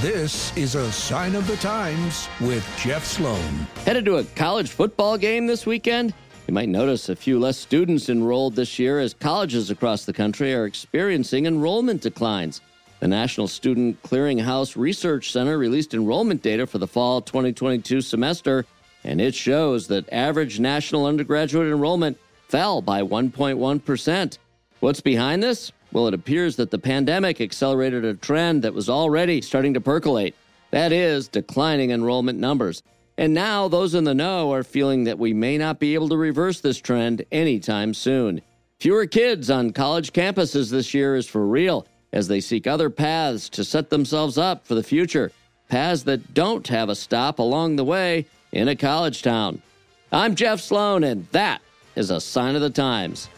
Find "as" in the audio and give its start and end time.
9.00-9.12, 42.12-42.28